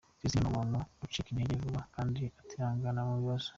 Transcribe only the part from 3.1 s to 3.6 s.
bibazo.